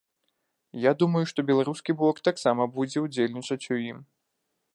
Я 0.85 0.93
думаю, 1.03 1.21
што 1.31 1.45
беларускі 1.49 1.91
бок 2.01 2.23
таксама 2.29 2.63
будзе 2.79 2.99
ўдзельнічаць 3.05 3.65
у 3.79 3.83
ім. 3.91 3.99